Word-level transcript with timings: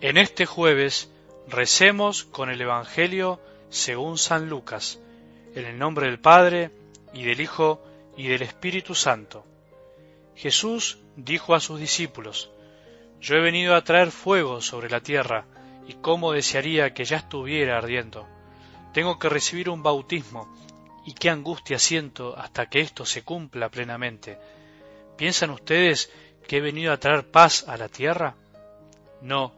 En 0.00 0.16
este 0.16 0.46
jueves 0.46 1.10
recemos 1.48 2.22
con 2.22 2.50
el 2.50 2.60
Evangelio 2.60 3.40
según 3.68 4.16
San 4.16 4.48
Lucas, 4.48 5.00
en 5.56 5.64
el 5.64 5.76
nombre 5.76 6.06
del 6.06 6.20
Padre, 6.20 6.70
y 7.12 7.24
del 7.24 7.40
Hijo, 7.40 7.82
y 8.16 8.28
del 8.28 8.42
Espíritu 8.42 8.94
Santo. 8.94 9.44
Jesús 10.36 10.98
dijo 11.16 11.52
a 11.52 11.58
sus 11.58 11.80
discípulos, 11.80 12.48
Yo 13.20 13.34
he 13.34 13.40
venido 13.40 13.74
a 13.74 13.82
traer 13.82 14.12
fuego 14.12 14.60
sobre 14.60 14.88
la 14.88 15.00
tierra, 15.00 15.46
y 15.88 15.94
cómo 15.94 16.30
desearía 16.30 16.94
que 16.94 17.04
ya 17.04 17.16
estuviera 17.16 17.76
ardiendo. 17.76 18.24
Tengo 18.94 19.18
que 19.18 19.28
recibir 19.28 19.68
un 19.68 19.82
bautismo, 19.82 20.48
y 21.06 21.14
qué 21.14 21.28
angustia 21.28 21.80
siento 21.80 22.36
hasta 22.38 22.66
que 22.66 22.82
esto 22.82 23.04
se 23.04 23.24
cumpla 23.24 23.68
plenamente. 23.68 24.38
¿Piensan 25.16 25.50
ustedes 25.50 26.12
que 26.46 26.58
he 26.58 26.60
venido 26.60 26.92
a 26.92 27.00
traer 27.00 27.28
paz 27.28 27.66
a 27.66 27.76
la 27.76 27.88
tierra? 27.88 28.36
No, 29.22 29.57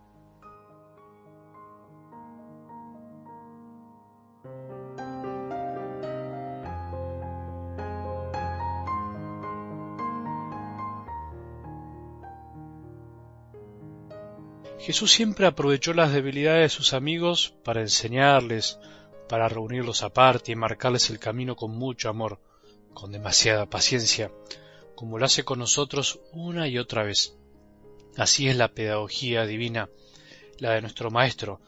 Jesús 14.81 15.11
siempre 15.11 15.45
aprovechó 15.45 15.93
las 15.93 16.11
debilidades 16.11 16.63
de 16.63 16.75
sus 16.75 16.93
amigos 16.93 17.53
para 17.63 17.81
enseñarles, 17.81 18.79
para 19.29 19.47
reunirlos 19.47 20.01
aparte 20.01 20.51
y 20.51 20.55
marcarles 20.55 21.11
el 21.11 21.19
camino 21.19 21.55
con 21.55 21.69
mucho 21.69 22.09
amor, 22.09 22.39
con 22.91 23.11
demasiada 23.11 23.69
paciencia, 23.69 24.31
como 24.95 25.19
lo 25.19 25.25
hace 25.25 25.43
con 25.43 25.59
nosotros 25.59 26.19
una 26.33 26.67
y 26.67 26.79
otra 26.79 27.03
vez. 27.03 27.37
Así 28.17 28.47
es 28.47 28.55
la 28.55 28.73
pedagogía 28.73 29.45
divina, 29.45 29.87
la 30.57 30.71
de 30.71 30.81
nuestro 30.81 31.11
Maestro. 31.11 31.61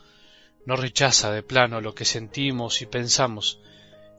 No 0.66 0.76
rechaza 0.76 1.32
de 1.32 1.44
plano 1.44 1.82
lo 1.82 1.94
que 1.94 2.06
sentimos 2.06 2.82
y 2.82 2.88
pensamos, 2.88 3.60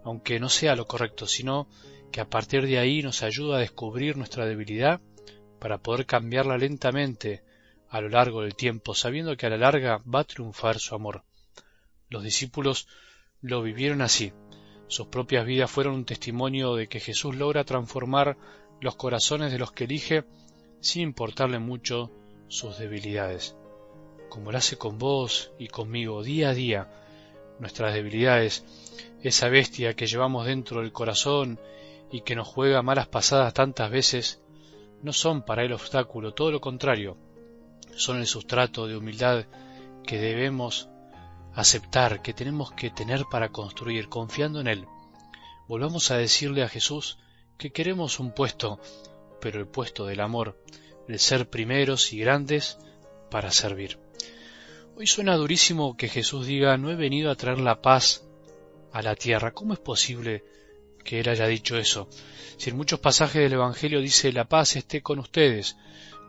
aunque 0.04 0.38
no 0.38 0.48
sea 0.48 0.76
lo 0.76 0.86
correcto, 0.86 1.26
sino 1.26 1.66
que 2.12 2.20
a 2.20 2.30
partir 2.30 2.64
de 2.64 2.78
ahí 2.78 3.02
nos 3.02 3.24
ayuda 3.24 3.56
a 3.56 3.60
descubrir 3.60 4.16
nuestra 4.16 4.46
debilidad 4.46 5.00
para 5.58 5.78
poder 5.78 6.06
cambiarla 6.06 6.56
lentamente 6.58 7.42
a 7.94 8.00
lo 8.00 8.08
largo 8.08 8.42
del 8.42 8.56
tiempo, 8.56 8.92
sabiendo 8.92 9.36
que 9.36 9.46
a 9.46 9.50
la 9.50 9.56
larga 9.56 10.02
va 10.12 10.18
a 10.18 10.24
triunfar 10.24 10.80
su 10.80 10.96
amor. 10.96 11.22
Los 12.08 12.24
discípulos 12.24 12.88
lo 13.40 13.62
vivieron 13.62 14.02
así. 14.02 14.32
Sus 14.88 15.06
propias 15.06 15.46
vidas 15.46 15.70
fueron 15.70 15.94
un 15.94 16.04
testimonio 16.04 16.74
de 16.74 16.88
que 16.88 16.98
Jesús 16.98 17.36
logra 17.36 17.62
transformar 17.62 18.36
los 18.80 18.96
corazones 18.96 19.52
de 19.52 19.60
los 19.60 19.70
que 19.70 19.84
elige 19.84 20.24
sin 20.80 21.02
importarle 21.02 21.60
mucho 21.60 22.10
sus 22.48 22.78
debilidades. 22.78 23.54
Como 24.28 24.50
lo 24.50 24.58
hace 24.58 24.76
con 24.76 24.98
vos 24.98 25.52
y 25.56 25.68
conmigo 25.68 26.24
día 26.24 26.48
a 26.48 26.54
día, 26.54 26.88
nuestras 27.60 27.94
debilidades, 27.94 28.64
esa 29.22 29.48
bestia 29.48 29.94
que 29.94 30.08
llevamos 30.08 30.46
dentro 30.46 30.80
del 30.80 30.90
corazón 30.90 31.60
y 32.10 32.22
que 32.22 32.34
nos 32.34 32.48
juega 32.48 32.82
malas 32.82 33.06
pasadas 33.06 33.54
tantas 33.54 33.88
veces, 33.88 34.42
no 35.00 35.12
son 35.12 35.42
para 35.42 35.62
él 35.62 35.72
obstáculo, 35.72 36.34
todo 36.34 36.50
lo 36.50 36.60
contrario, 36.60 37.16
son 37.96 38.18
el 38.18 38.26
sustrato 38.26 38.86
de 38.86 38.96
humildad 38.96 39.46
que 40.06 40.18
debemos 40.18 40.88
aceptar, 41.54 42.22
que 42.22 42.34
tenemos 42.34 42.72
que 42.72 42.90
tener 42.90 43.24
para 43.30 43.50
construir, 43.50 44.08
confiando 44.08 44.60
en 44.60 44.68
Él. 44.68 44.86
Volvamos 45.68 46.10
a 46.10 46.16
decirle 46.16 46.62
a 46.62 46.68
Jesús 46.68 47.18
que 47.58 47.70
queremos 47.70 48.20
un 48.20 48.32
puesto, 48.32 48.80
pero 49.40 49.60
el 49.60 49.66
puesto 49.66 50.06
del 50.06 50.20
amor, 50.20 50.60
el 51.08 51.18
ser 51.18 51.48
primeros 51.48 52.12
y 52.12 52.18
grandes 52.18 52.78
para 53.30 53.50
servir. 53.50 53.98
Hoy 54.96 55.06
suena 55.06 55.36
durísimo 55.36 55.96
que 55.96 56.08
Jesús 56.08 56.46
diga 56.46 56.76
no 56.76 56.90
he 56.90 56.96
venido 56.96 57.30
a 57.30 57.36
traer 57.36 57.58
la 57.58 57.82
paz 57.82 58.24
a 58.92 59.02
la 59.02 59.16
tierra. 59.16 59.52
¿Cómo 59.52 59.72
es 59.72 59.80
posible 59.80 60.44
que 61.02 61.20
Él 61.20 61.28
haya 61.28 61.46
dicho 61.46 61.76
eso? 61.76 62.08
Si 62.56 62.70
en 62.70 62.76
muchos 62.76 63.00
pasajes 63.00 63.42
del 63.42 63.54
Evangelio 63.54 64.00
dice 64.00 64.32
la 64.32 64.48
paz 64.48 64.76
esté 64.76 65.02
con 65.02 65.18
ustedes, 65.18 65.76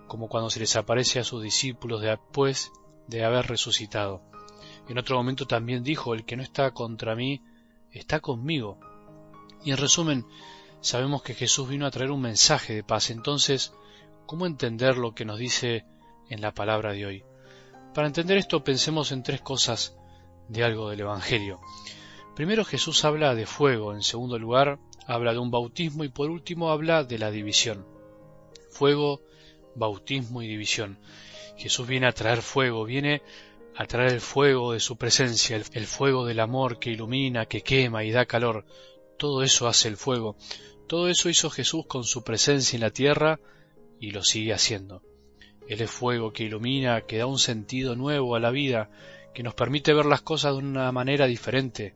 como 0.07 0.27
cuando 0.27 0.49
se 0.49 0.59
les 0.59 0.75
aparece 0.75 1.19
a 1.19 1.23
sus 1.23 1.41
discípulos 1.41 2.01
después 2.01 2.71
de 3.07 3.23
haber 3.23 3.47
resucitado. 3.47 4.21
En 4.88 4.97
otro 4.97 5.17
momento 5.17 5.45
también 5.45 5.83
dijo, 5.83 6.13
el 6.13 6.25
que 6.25 6.35
no 6.35 6.43
está 6.43 6.71
contra 6.71 7.16
mí, 7.16 7.41
está 7.91 8.19
conmigo. 8.19 8.77
Y 9.63 9.71
en 9.71 9.77
resumen, 9.77 10.25
sabemos 10.81 11.23
que 11.23 11.33
Jesús 11.33 11.67
vino 11.67 11.85
a 11.85 11.91
traer 11.91 12.11
un 12.11 12.21
mensaje 12.21 12.75
de 12.75 12.83
paz. 12.83 13.09
Entonces, 13.09 13.73
¿cómo 14.25 14.45
entender 14.45 14.97
lo 14.97 15.15
que 15.15 15.25
nos 15.25 15.39
dice 15.39 15.85
en 16.29 16.41
la 16.41 16.53
palabra 16.53 16.94
de 16.94 17.05
hoy? 17.05 17.23
Para 17.94 18.07
entender 18.07 18.38
esto 18.38 18.63
pensemos 18.63 19.11
en 19.11 19.23
tres 19.23 19.41
cosas 19.41 19.97
de 20.49 20.63
algo 20.63 20.89
del 20.89 20.99
Evangelio. 20.99 21.59
Primero 22.35 22.65
Jesús 22.65 23.05
habla 23.05 23.33
de 23.33 23.45
fuego, 23.45 23.94
en 23.94 24.03
segundo 24.03 24.38
lugar 24.38 24.79
habla 25.07 25.33
de 25.33 25.39
un 25.39 25.51
bautismo 25.51 26.03
y 26.03 26.09
por 26.09 26.29
último 26.29 26.69
habla 26.69 27.03
de 27.03 27.17
la 27.17 27.31
división. 27.31 27.85
Fuego, 28.69 29.21
bautismo 29.75 30.41
y 30.41 30.47
división. 30.47 30.97
Jesús 31.58 31.88
viene 31.88 32.08
a 32.08 32.12
traer 32.12 32.41
fuego, 32.41 32.86
viene 32.86 33.22
a 33.75 33.86
traer 33.86 34.13
el 34.13 34.22
fuego 34.22 34.74
de 34.74 34.80
su 34.80 34.97
presencia, 34.97 35.58
el, 35.58 35.86
fuego 35.86 36.25
del 36.25 36.40
amor 36.40 36.80
que 36.80 36.91
ilumina, 36.91 37.46
que 37.46 37.62
quema 37.62 38.03
y 38.03 38.12
da 38.12 38.25
calor. 38.25 38.66
Todo 39.18 39.44
eso 39.44 39.68
hace 39.68 39.88
el 39.90 39.97
fuego. 39.97 40.38
Todo 40.88 41.09
eso 41.09 41.30
hizo 41.30 41.50
Jesús 41.50 41.86
con 41.86 42.03
su 42.03 42.24
presencia 42.24 42.78
en 42.78 42.81
la 42.81 42.91
tierra 42.91 43.40
y 44.00 44.12
lo 44.12 44.24
sigue 44.24 44.53
haciendo. 44.53 45.02
Él 45.68 45.81
es 45.81 45.92
fuego 45.92 46.31
que 46.31 46.44
ilumina, 46.44 47.02
que 47.02 47.18
da 47.18 47.25
un 47.25 47.40
sentido 47.40 47.96
nuevo 47.96 48.36
a 48.36 48.40
la 48.40 48.52
vida, 48.52 48.90
que 49.34 49.44
nos 49.44 49.56
permite 49.56 49.94
ver 49.94 50.06
las 50.06 50.22
cosas 50.22 50.53
de 50.53 50.59
una 50.59 50.92
manera 50.92 51.25
diferente, 51.25 51.96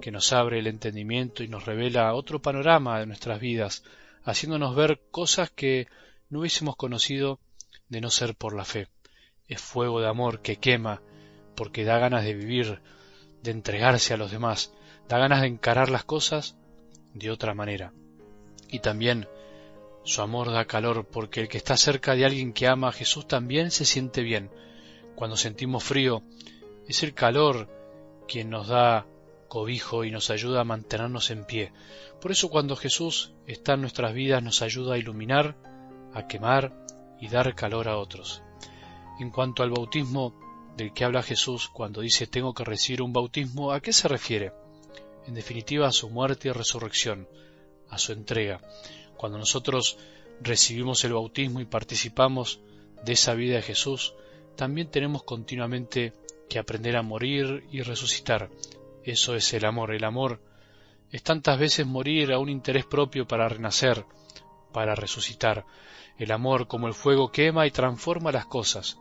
que 0.00 0.10
nos 0.10 0.32
abre 0.32 0.58
el 0.58 0.66
entendimiento 0.66 1.42
y 1.42 1.48
nos 1.48 1.64
revela 1.64 2.12
otro 2.14 2.42
panorama 2.42 2.98
de 2.98 3.06
nuestras 3.06 3.40
vidas, 3.40 3.84
haciéndonos 4.24 4.74
ver 4.74 5.00
cosas 5.10 5.50
que 5.50 5.86
no 6.28 6.40
hubiésemos 6.40 6.76
conocido 6.76 7.40
de 7.88 8.00
no 8.00 8.10
ser 8.10 8.34
por 8.34 8.54
la 8.54 8.64
fe. 8.64 8.88
Es 9.48 9.60
fuego 9.60 10.00
de 10.00 10.08
amor 10.08 10.40
que 10.40 10.56
quema, 10.56 11.02
porque 11.54 11.84
da 11.84 11.98
ganas 11.98 12.24
de 12.24 12.34
vivir, 12.34 12.80
de 13.42 13.50
entregarse 13.50 14.14
a 14.14 14.16
los 14.16 14.30
demás, 14.30 14.72
da 15.08 15.18
ganas 15.18 15.42
de 15.42 15.48
encarar 15.48 15.90
las 15.90 16.04
cosas 16.04 16.56
de 17.12 17.30
otra 17.30 17.54
manera. 17.54 17.92
Y 18.68 18.80
también 18.80 19.28
su 20.04 20.22
amor 20.22 20.50
da 20.50 20.64
calor, 20.66 21.06
porque 21.06 21.40
el 21.40 21.48
que 21.48 21.58
está 21.58 21.76
cerca 21.76 22.14
de 22.14 22.24
alguien 22.24 22.52
que 22.52 22.66
ama 22.66 22.88
a 22.88 22.92
Jesús 22.92 23.26
también 23.26 23.70
se 23.70 23.84
siente 23.84 24.22
bien. 24.22 24.50
Cuando 25.14 25.36
sentimos 25.36 25.84
frío, 25.84 26.22
es 26.88 27.02
el 27.02 27.14
calor 27.14 27.68
quien 28.26 28.50
nos 28.50 28.68
da 28.68 29.06
cobijo 29.48 30.04
y 30.04 30.10
nos 30.10 30.30
ayuda 30.30 30.62
a 30.62 30.64
mantenernos 30.64 31.30
en 31.30 31.44
pie. 31.44 31.72
Por 32.20 32.32
eso 32.32 32.50
cuando 32.50 32.76
Jesús 32.76 33.32
está 33.46 33.74
en 33.74 33.82
nuestras 33.82 34.12
vidas 34.12 34.42
nos 34.42 34.62
ayuda 34.62 34.94
a 34.94 34.98
iluminar 34.98 35.56
a 36.14 36.26
quemar 36.26 36.72
y 37.20 37.28
dar 37.28 37.54
calor 37.54 37.88
a 37.88 37.98
otros. 37.98 38.42
En 39.20 39.30
cuanto 39.30 39.62
al 39.62 39.70
bautismo 39.70 40.34
del 40.76 40.92
que 40.92 41.04
habla 41.04 41.22
Jesús 41.22 41.68
cuando 41.68 42.00
dice 42.00 42.26
tengo 42.26 42.54
que 42.54 42.64
recibir 42.64 43.02
un 43.02 43.12
bautismo, 43.12 43.72
¿a 43.72 43.80
qué 43.80 43.92
se 43.92 44.08
refiere? 44.08 44.52
En 45.26 45.34
definitiva 45.34 45.86
a 45.86 45.92
su 45.92 46.10
muerte 46.10 46.48
y 46.48 46.52
resurrección, 46.52 47.28
a 47.88 47.98
su 47.98 48.12
entrega. 48.12 48.60
Cuando 49.16 49.38
nosotros 49.38 49.98
recibimos 50.40 51.04
el 51.04 51.12
bautismo 51.12 51.60
y 51.60 51.64
participamos 51.64 52.60
de 53.04 53.12
esa 53.12 53.34
vida 53.34 53.56
de 53.56 53.62
Jesús, 53.62 54.14
también 54.56 54.90
tenemos 54.90 55.22
continuamente 55.22 56.12
que 56.48 56.58
aprender 56.58 56.96
a 56.96 57.02
morir 57.02 57.64
y 57.70 57.82
resucitar. 57.82 58.50
Eso 59.02 59.34
es 59.34 59.52
el 59.54 59.64
amor. 59.64 59.94
El 59.94 60.04
amor 60.04 60.40
es 61.10 61.22
tantas 61.22 61.58
veces 61.58 61.86
morir 61.86 62.32
a 62.32 62.38
un 62.38 62.48
interés 62.48 62.84
propio 62.84 63.26
para 63.26 63.48
renacer, 63.48 64.04
para 64.74 64.94
resucitar. 64.96 65.64
El 66.18 66.32
amor 66.32 66.66
como 66.66 66.88
el 66.88 66.94
fuego 66.94 67.30
quema 67.30 67.66
y 67.66 67.70
transforma 67.70 68.32
las 68.32 68.46
cosas. 68.46 68.98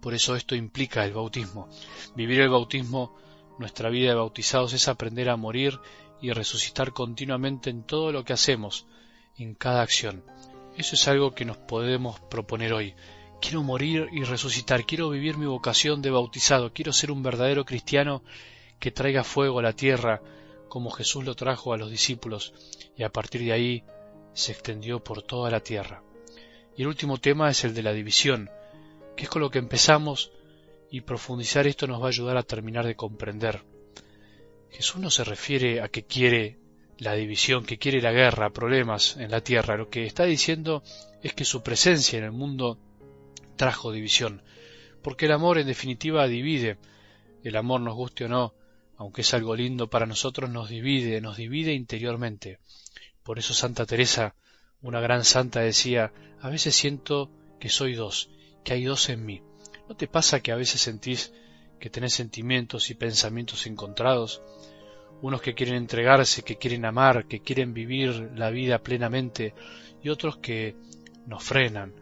Por 0.00 0.14
eso 0.14 0.34
esto 0.34 0.56
implica 0.56 1.04
el 1.04 1.12
bautismo. 1.12 1.68
Vivir 2.16 2.40
el 2.40 2.48
bautismo, 2.48 3.14
nuestra 3.58 3.90
vida 3.90 4.08
de 4.08 4.14
bautizados, 4.16 4.72
es 4.72 4.88
aprender 4.88 5.28
a 5.28 5.36
morir 5.36 5.78
y 6.20 6.32
resucitar 6.32 6.92
continuamente 6.92 7.70
en 7.70 7.82
todo 7.84 8.10
lo 8.10 8.24
que 8.24 8.32
hacemos, 8.32 8.86
en 9.36 9.54
cada 9.54 9.82
acción. 9.82 10.24
Eso 10.76 10.94
es 10.94 11.06
algo 11.06 11.34
que 11.34 11.44
nos 11.44 11.58
podemos 11.58 12.18
proponer 12.20 12.72
hoy. 12.72 12.94
Quiero 13.40 13.62
morir 13.62 14.08
y 14.10 14.24
resucitar, 14.24 14.84
quiero 14.86 15.10
vivir 15.10 15.36
mi 15.36 15.46
vocación 15.46 16.00
de 16.02 16.10
bautizado, 16.10 16.72
quiero 16.72 16.92
ser 16.92 17.12
un 17.12 17.22
verdadero 17.22 17.64
cristiano 17.64 18.22
que 18.80 18.90
traiga 18.90 19.22
fuego 19.22 19.58
a 19.58 19.62
la 19.62 19.74
tierra, 19.74 20.22
como 20.68 20.90
Jesús 20.90 21.24
lo 21.24 21.34
trajo 21.34 21.72
a 21.72 21.76
los 21.76 21.90
discípulos, 21.90 22.54
y 22.96 23.02
a 23.02 23.10
partir 23.10 23.42
de 23.42 23.52
ahí 23.52 23.84
se 24.32 24.52
extendió 24.52 25.02
por 25.02 25.22
toda 25.22 25.50
la 25.50 25.60
tierra. 25.60 26.02
Y 26.76 26.82
el 26.82 26.88
último 26.88 27.18
tema 27.18 27.50
es 27.50 27.64
el 27.64 27.74
de 27.74 27.82
la 27.82 27.92
división, 27.92 28.50
que 29.16 29.24
es 29.24 29.28
con 29.28 29.42
lo 29.42 29.50
que 29.50 29.58
empezamos, 29.58 30.32
y 30.90 31.02
profundizar 31.02 31.66
esto 31.66 31.86
nos 31.86 32.00
va 32.00 32.06
a 32.06 32.08
ayudar 32.08 32.36
a 32.36 32.42
terminar 32.42 32.86
de 32.86 32.94
comprender. 32.94 33.62
Jesús 34.70 35.00
no 35.00 35.10
se 35.10 35.24
refiere 35.24 35.80
a 35.80 35.88
que 35.88 36.04
quiere 36.04 36.58
la 36.98 37.14
división, 37.14 37.64
que 37.64 37.78
quiere 37.78 38.00
la 38.00 38.12
guerra, 38.12 38.50
problemas 38.50 39.16
en 39.16 39.30
la 39.30 39.40
tierra. 39.40 39.76
Lo 39.76 39.88
que 39.88 40.04
está 40.04 40.24
diciendo 40.24 40.82
es 41.22 41.34
que 41.34 41.44
su 41.44 41.62
presencia 41.62 42.18
en 42.18 42.24
el 42.24 42.32
mundo 42.32 42.78
trajo 43.56 43.92
división, 43.92 44.42
porque 45.02 45.26
el 45.26 45.32
amor 45.32 45.58
en 45.58 45.66
definitiva 45.66 46.26
divide. 46.26 46.78
El 47.44 47.56
amor 47.56 47.80
nos 47.80 47.94
guste 47.94 48.24
o 48.24 48.28
no, 48.28 48.54
aunque 48.96 49.20
es 49.20 49.32
algo 49.32 49.54
lindo 49.54 49.88
para 49.88 50.06
nosotros, 50.06 50.50
nos 50.50 50.68
divide, 50.68 51.20
nos 51.20 51.36
divide 51.36 51.72
interiormente. 51.72 52.58
Por 53.28 53.38
eso 53.38 53.52
Santa 53.52 53.84
Teresa, 53.84 54.34
una 54.80 55.00
gran 55.00 55.22
santa, 55.22 55.60
decía, 55.60 56.14
a 56.40 56.48
veces 56.48 56.74
siento 56.74 57.30
que 57.60 57.68
soy 57.68 57.92
dos, 57.92 58.30
que 58.64 58.72
hay 58.72 58.84
dos 58.84 59.10
en 59.10 59.26
mí. 59.26 59.42
¿No 59.86 59.96
te 59.96 60.08
pasa 60.08 60.40
que 60.40 60.50
a 60.50 60.56
veces 60.56 60.80
sentís 60.80 61.34
que 61.78 61.90
tenés 61.90 62.14
sentimientos 62.14 62.88
y 62.88 62.94
pensamientos 62.94 63.66
encontrados? 63.66 64.40
Unos 65.20 65.42
que 65.42 65.54
quieren 65.54 65.74
entregarse, 65.74 66.42
que 66.42 66.56
quieren 66.56 66.86
amar, 66.86 67.26
que 67.26 67.40
quieren 67.40 67.74
vivir 67.74 68.30
la 68.34 68.48
vida 68.48 68.78
plenamente, 68.78 69.52
y 70.02 70.08
otros 70.08 70.38
que 70.38 70.74
nos 71.26 71.44
frenan, 71.44 71.92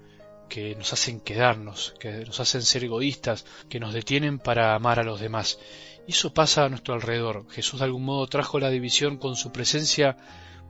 que 0.49 0.76
nos 0.76 0.93
hacen 0.93 1.19
quedarnos, 1.19 1.96
que 1.99 2.25
nos 2.25 2.38
hacen 2.38 2.62
ser 2.62 2.84
egoístas, 2.84 3.44
que 3.69 3.81
nos 3.81 3.93
detienen 3.93 4.38
para 4.38 4.76
amar 4.76 5.00
a 5.00 5.02
los 5.02 5.19
demás. 5.19 5.58
Y 6.06 6.12
eso 6.12 6.32
pasa 6.32 6.67
a 6.67 6.69
nuestro 6.69 6.94
alrededor. 6.94 7.50
Jesús 7.50 7.81
de 7.81 7.87
algún 7.87 8.05
modo 8.05 8.29
trajo 8.29 8.61
la 8.61 8.70
división 8.70 9.17
con 9.17 9.34
su 9.34 9.50
presencia 9.50 10.17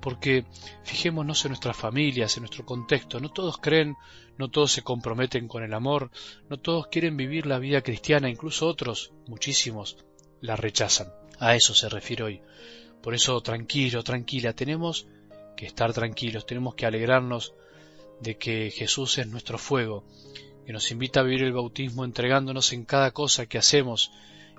porque 0.01 0.45
fijémonos 0.85 1.45
en 1.45 1.51
nuestras 1.51 1.77
familias, 1.77 2.37
en 2.37 2.43
nuestro 2.43 2.65
contexto. 2.65 3.21
No 3.21 3.31
todos 3.31 3.59
creen, 3.59 3.97
no 4.39 4.49
todos 4.49 4.73
se 4.73 4.83
comprometen 4.83 5.49
con 5.49 5.63
el 5.63 5.75
amor, 5.75 6.11
no 6.49 6.59
todos 6.59 6.89
quieren 6.89 7.17
vivir 7.17 7.47
la 7.47 7.59
vida 7.59 7.83
cristiana, 7.83 8.29
incluso 8.29 8.67
otros, 8.67 9.13
muchísimos, 9.27 9.99
la 10.41 10.57
rechazan. 10.57 11.13
A 11.39 11.55
eso 11.55 11.75
se 11.75 11.89
refiere 11.89 12.23
hoy. 12.23 12.43
Por 13.03 13.15
eso, 13.15 13.41
tranquilo, 13.41 14.03
tranquila, 14.03 14.53
tenemos 14.53 15.07
que 15.57 15.67
estar 15.67 15.93
tranquilos, 15.93 16.47
tenemos 16.47 16.75
que 16.75 16.87
alegrarnos 16.87 17.55
de 18.21 18.37
que 18.37 18.71
Jesús 18.71 19.19
es 19.19 19.27
nuestro 19.27 19.59
fuego, 19.59 20.05
que 20.67 20.73
nos 20.73 20.91
invita 20.91 21.21
a 21.21 21.23
vivir 21.23 21.45
el 21.45 21.53
bautismo 21.53 22.05
entregándonos 22.05 22.73
en 22.73 22.85
cada 22.85 23.13
cosa 23.13 23.47
que 23.47 23.59
hacemos, 23.59 24.11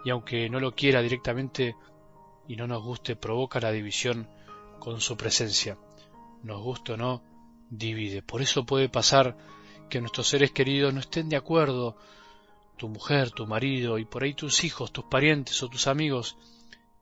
y 0.06 0.10
aunque 0.10 0.50
no 0.50 0.60
lo 0.60 0.74
quiera 0.74 1.02
directamente 1.02 1.76
y 2.48 2.56
no 2.56 2.68
nos 2.68 2.84
guste, 2.84 3.16
provoca 3.16 3.60
la 3.60 3.72
división 3.72 4.30
con 4.80 5.02
su 5.02 5.18
presencia. 5.18 5.78
Nos 6.44 6.62
guste 6.62 6.94
o 6.94 6.98
no, 6.98 7.24
divide. 7.70 8.22
Por 8.22 8.42
eso 8.42 8.66
puede 8.66 8.90
pasar 8.90 9.38
que 9.90 10.02
nuestros 10.02 10.28
seres 10.28 10.52
queridos 10.52 10.94
no 10.94 11.00
estén 11.00 11.30
de 11.30 11.36
acuerdo, 11.36 11.98
tu 12.78 12.90
mujer, 12.90 13.32
tu 13.32 13.48
marido 13.48 13.98
y 13.98 14.06
por 14.06 14.24
ahí 14.24 14.34
tus 14.34 14.64
hijos, 14.64 14.92
tus 14.92 15.06
parientes 15.06 15.62
o 15.64 15.70
tus 15.70 15.88
amigos, 15.88 16.38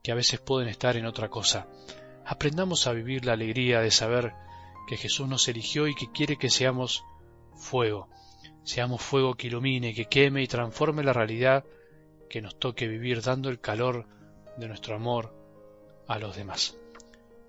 que 0.02 0.12
a 0.12 0.16
veces 0.16 0.40
pueden 0.40 0.70
estar 0.70 0.96
en 0.98 1.06
otra 1.06 1.30
cosa. 1.30 1.68
Aprendamos 2.26 2.88
a 2.88 2.94
vivir 2.94 3.26
la 3.26 3.34
alegría 3.34 3.82
de 3.82 3.92
saber 3.92 4.34
que 4.88 4.98
Jesús 4.98 5.28
nos 5.28 5.48
eligió 5.48 5.88
y 5.88 5.96
que 5.96 6.12
quiere 6.12 6.38
que 6.38 6.50
seamos 6.50 7.04
fuego, 7.56 8.10
seamos 8.64 9.02
fuego 9.02 9.36
que 9.36 9.48
ilumine, 9.48 9.94
que 9.94 10.06
queme 10.06 10.44
y 10.44 10.48
transforme 10.48 11.04
la 11.04 11.14
realidad 11.14 11.66
que 12.30 12.42
nos 12.42 12.58
toque 12.58 12.88
vivir 12.88 13.22
dando 13.22 13.50
el 13.50 13.60
calor 13.60 14.08
de 14.58 14.68
nuestro 14.68 14.96
amor 14.96 15.36
a 16.08 16.20
los 16.20 16.36
demás. 16.36 16.78